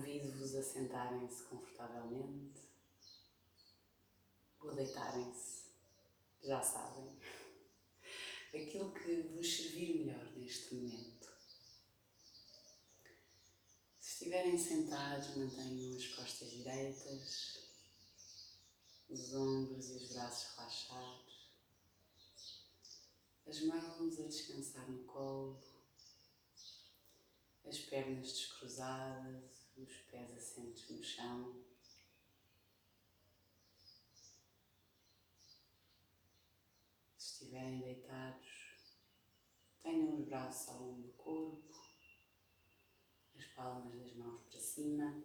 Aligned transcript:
Convido-vos 0.00 0.54
a 0.54 0.62
sentarem-se 0.62 1.42
confortavelmente. 1.42 2.62
Ou 4.60 4.74
deitarem-se, 4.74 5.64
já 6.42 6.62
sabem, 6.62 7.18
aquilo 8.48 8.94
que 8.94 9.20
vos 9.34 9.46
servir 9.46 9.98
melhor 9.98 10.24
neste 10.36 10.74
momento. 10.74 11.28
Se 13.98 14.12
estiverem 14.12 14.56
sentados, 14.56 15.36
mantenham 15.36 15.94
as 15.94 16.06
costas 16.06 16.50
direitas, 16.50 17.58
os 19.06 19.34
ombros 19.34 19.90
e 19.90 19.96
os 19.96 20.12
braços 20.14 20.56
relaxados, 20.56 21.50
as 23.46 23.60
mãos 23.64 24.18
a 24.18 24.22
descansar 24.22 24.90
no 24.90 25.04
colo, 25.04 25.62
as 27.66 27.78
pernas 27.80 28.32
descruzadas, 28.32 29.59
os 29.82 29.96
pés 30.10 30.30
assentos 30.32 30.88
no 30.90 31.02
chão. 31.02 31.64
Se 37.16 37.32
estiverem 37.32 37.80
deitados, 37.80 38.76
tenham 39.82 40.20
os 40.20 40.26
braços 40.26 40.68
ao 40.68 40.82
longo 40.82 41.02
do 41.02 41.12
corpo, 41.14 41.74
as 43.36 43.44
palmas 43.46 43.98
das 43.98 44.14
mãos 44.14 44.42
para 44.42 44.60
cima, 44.60 45.24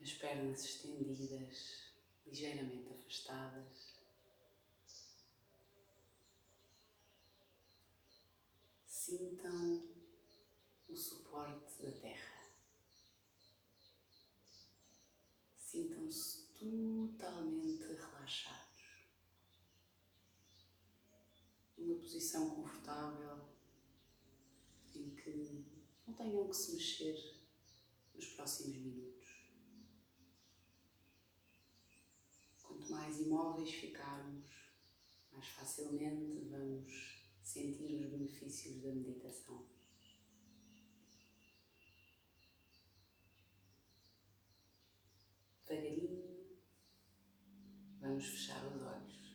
as 0.00 0.12
pernas 0.12 0.64
estendidas, 0.64 1.92
ligeiramente 2.26 2.92
afastadas. 2.92 3.94
Sintam 8.86 9.93
o 11.34 11.68
suporte 11.68 11.82
da 11.82 11.90
terra. 11.90 12.44
Sintam-se 15.56 16.46
totalmente 16.52 17.82
relaxados. 17.82 19.08
Numa 21.76 21.98
posição 21.98 22.50
confortável 22.50 23.48
em 24.94 25.10
que 25.16 25.64
não 26.06 26.14
tenham 26.14 26.48
que 26.48 26.56
se 26.56 26.74
mexer 26.74 27.40
nos 28.14 28.26
próximos 28.28 28.76
minutos. 28.76 29.24
Quanto 32.62 32.90
mais 32.92 33.20
imóveis 33.20 33.70
ficarmos, 33.70 34.46
mais 35.32 35.48
facilmente 35.48 36.48
vamos 36.48 37.24
sentir 37.42 37.92
os 37.94 38.10
benefícios 38.10 38.80
da 38.80 38.94
meditação. 38.94 39.73
Vamos 48.14 48.28
fechar 48.28 48.64
os 48.66 48.80
olhos. 48.80 49.34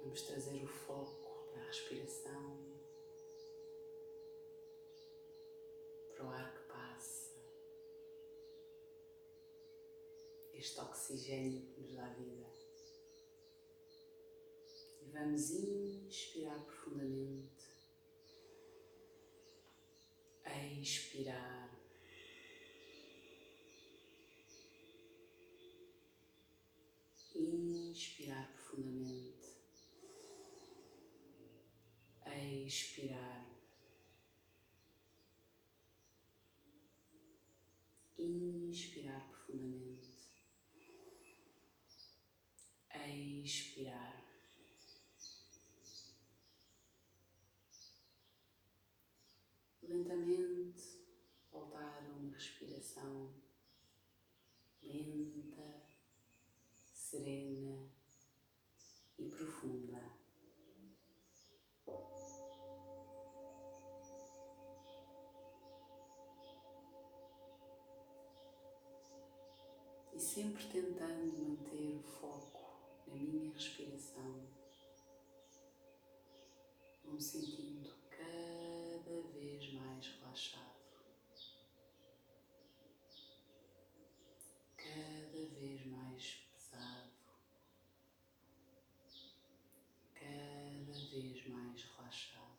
Vamos 0.00 0.22
trazer 0.22 0.62
o 0.62 0.68
foco 0.68 1.48
para 1.50 1.62
a 1.62 1.66
respiração, 1.66 2.56
para 6.14 6.24
o 6.24 6.28
ar 6.28 6.54
que 6.54 6.68
passa, 6.68 7.34
este 10.54 10.80
oxigênio 10.80 11.66
que 11.66 11.80
nos 11.80 11.96
dá 11.96 12.08
vida. 12.10 12.46
E 15.02 15.10
vamos 15.10 15.50
inspirar 15.50 16.64
profundamente 16.64 17.70
expirar. 20.82 21.70
Inspirar 28.00 28.50
profundamente. 28.54 29.60
Expirar. 32.66 33.46
Inspirar 38.18 39.28
profundamente. 39.28 40.08
Expirar. 43.44 44.24
lentamente 49.82 51.04
voltar 51.50 52.06
a 52.06 52.12
uma 52.12 52.32
respiração 52.32 53.34
sempre 70.40 70.64
tentando 70.68 71.36
manter 71.36 71.96
o 71.96 72.02
foco 72.02 72.62
na 73.08 73.14
minha 73.14 73.52
respiração, 73.52 74.48
me 77.04 77.20
sentindo 77.20 77.94
cada 78.08 79.20
vez 79.34 79.70
mais 79.74 80.06
relaxado, 80.06 80.80
cada 84.78 85.46
vez 85.58 85.84
mais 85.84 86.36
pesado, 86.54 87.10
cada 90.14 91.10
vez 91.10 91.46
mais 91.48 91.84
relaxado. 91.84 92.50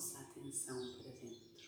Voltem 0.00 0.16
a 0.16 0.18
vossa 0.18 0.18
atenção 0.20 0.76
para 0.96 1.10
dentro. 1.12 1.59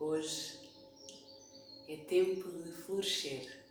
Hoje 0.00 0.60
é 1.88 1.96
tempo 1.96 2.48
de 2.52 2.70
florescer, 2.70 3.66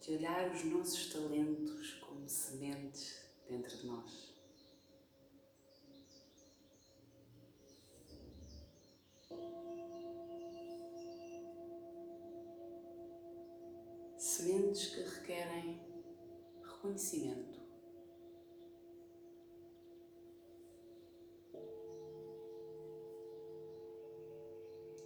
de 0.00 0.16
olhar 0.16 0.52
os 0.52 0.64
nossos 0.64 1.12
talentos 1.12 1.92
como 2.00 2.28
sementes 2.28 3.24
dentro 3.48 3.76
de 3.76 3.86
nós. 3.86 4.34
Sementes 14.18 14.88
que 14.88 15.00
requerem 15.00 15.80
reconhecimento. 16.60 17.63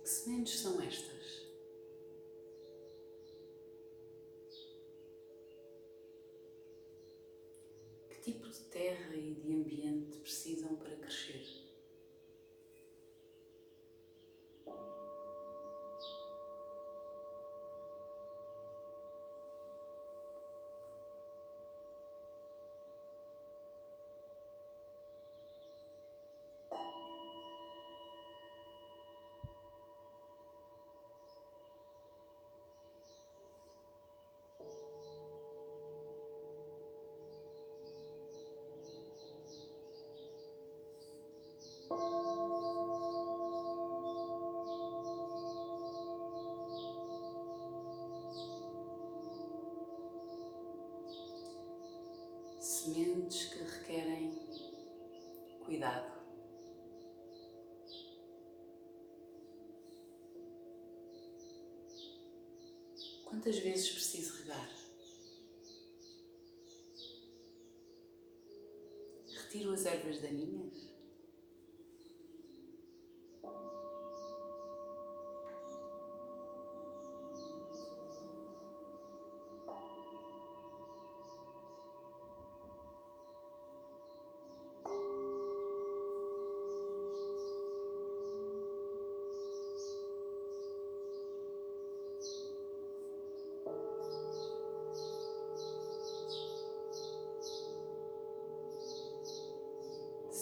Que 0.09 0.15
sementes 0.15 0.61
são 0.61 0.81
estas? 0.81 1.48
Quantas 63.29 63.59
vezes 63.59 63.91
preciso 63.91 64.39
regar? 64.39 64.71
Retiro 69.27 69.73
as 69.73 69.85
ervas 69.85 70.19
daninhas? 70.23 70.88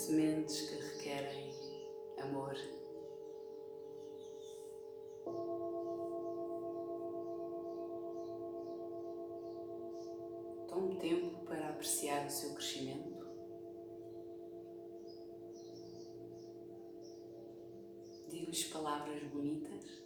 Sementes 0.07 0.71
que 0.71 0.77
requerem 0.77 1.51
amor. 2.19 2.55
Tome 10.69 10.97
tempo 11.01 11.45
para 11.47 11.71
apreciar 11.71 12.25
o 12.25 12.31
seu 12.31 12.55
crescimento. 12.55 13.27
Digo-lhes 18.29 18.65
palavras 18.69 19.25
bonitas. 19.25 20.06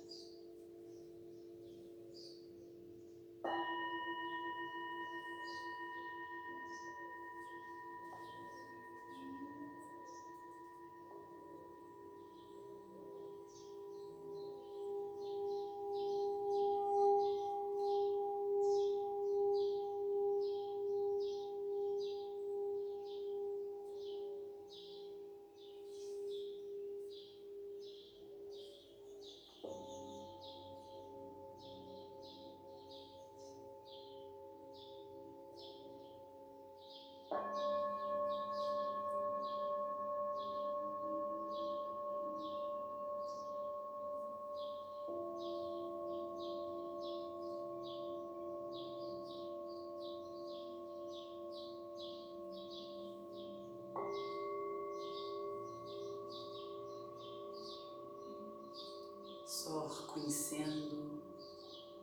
Só 59.70 59.86
reconhecendo, 59.86 61.22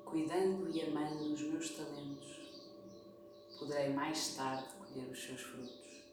cuidando 0.05 0.71
e 0.71 0.83
amando 0.83 1.33
os 1.33 1.41
meus 1.41 1.71
talentos, 1.71 2.38
poderei 3.59 3.89
mais 3.89 4.36
tarde 4.38 4.74
colher 4.75 5.12
os 5.12 5.21
seus 5.21 5.41
frutos. 5.41 6.05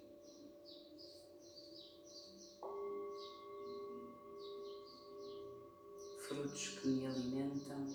Frutos 6.26 6.68
que 6.70 6.88
me 6.88 7.06
alimentam, 7.06 7.87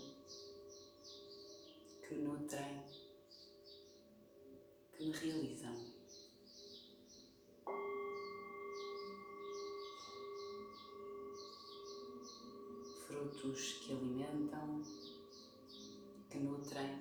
que 2.08 2.16
nutrem, 2.16 2.82
que 4.94 5.04
me 5.04 5.12
realizam. 5.12 5.89
Frutos 13.40 13.74
que 13.74 13.94
alimentam, 13.94 14.82
que 16.30 16.40
nutrem 16.40 17.00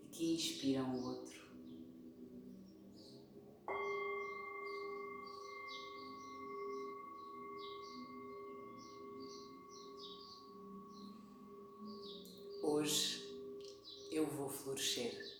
e 0.00 0.08
que 0.12 0.34
inspiram 0.34 0.94
o 0.94 1.04
outro. 1.08 1.42
Hoje 12.62 13.24
eu 14.12 14.26
vou 14.26 14.48
florescer. 14.48 15.31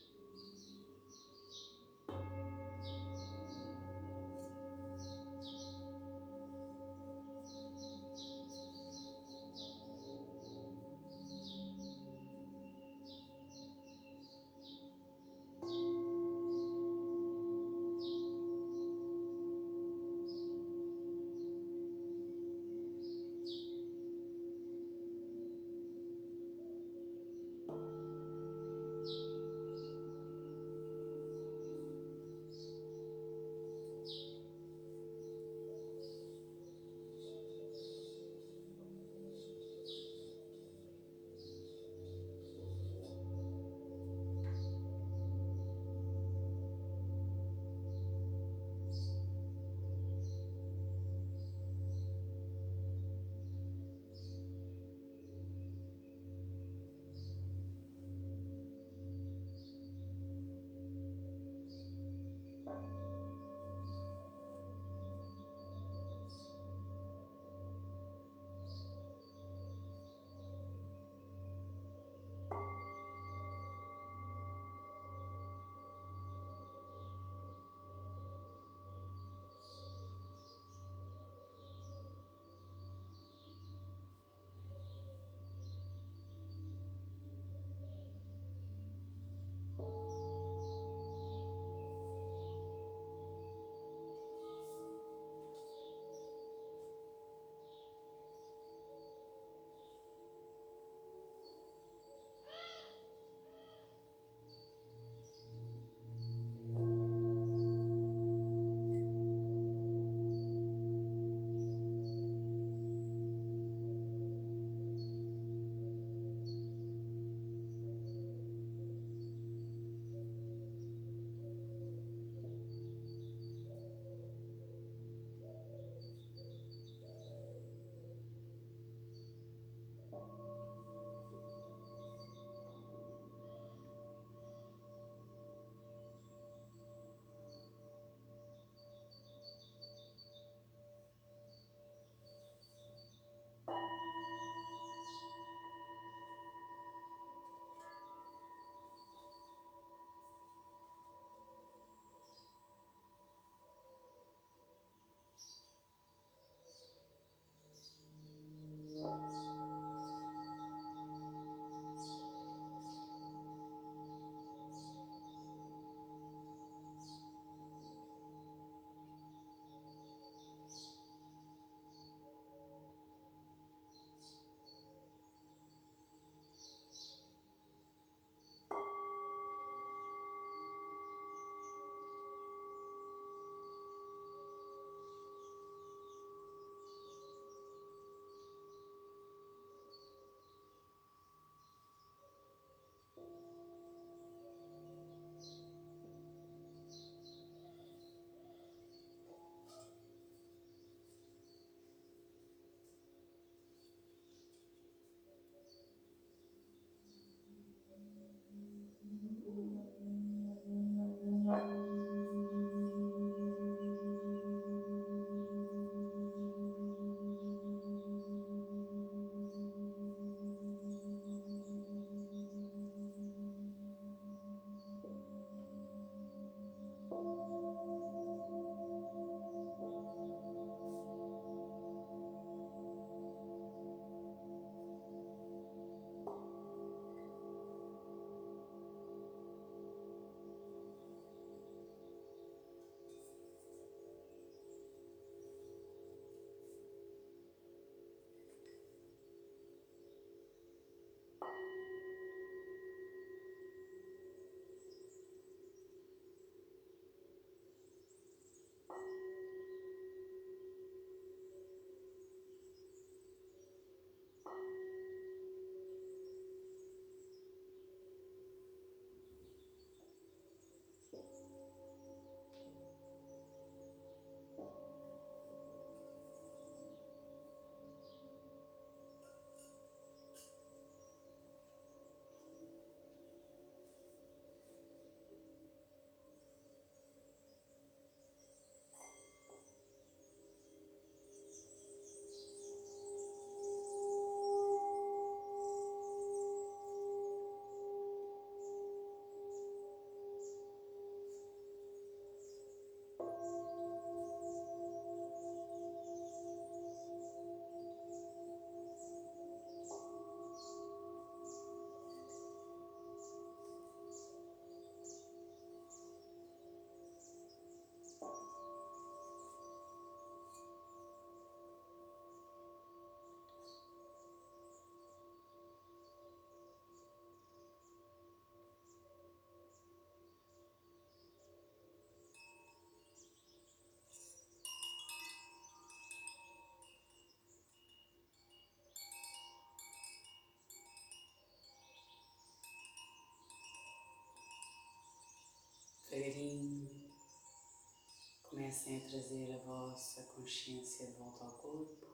Comecem 348.72 348.96
a 348.96 349.10
trazer 349.10 349.52
a 349.52 349.58
vossa 349.58 350.22
consciência 350.22 351.06
de 351.06 351.12
volta 351.12 351.44
ao 351.44 351.50
corpo, 351.58 352.06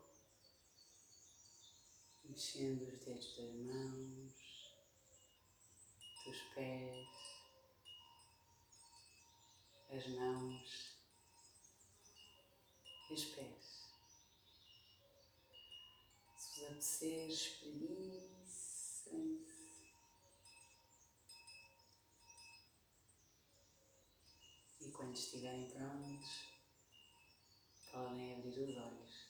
mexendo 2.25 2.83
os 2.83 2.99
dedos 2.99 3.37
das 3.37 3.55
mãos, 3.55 4.33
dos 6.27 6.41
pés, 6.57 7.07
as 9.89 10.09
mãos 10.09 10.97
e 13.09 13.15
os 13.15 13.25
pés. 13.27 13.89
Se 16.37 16.59
vos 16.59 16.65
apetecer, 16.65 17.29
espreguiçem-se. 17.29 18.18
Estiverem 25.19 25.69
prontos, 25.69 26.49
podem 27.93 28.35
abrir 28.35 28.61
os 28.61 28.77
olhos. 28.77 29.29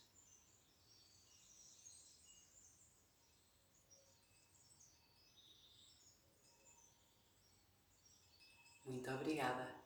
Muito 8.85 9.11
obrigada. 9.11 9.78